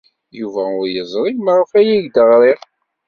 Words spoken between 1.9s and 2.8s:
ak-d-ɣriɣ.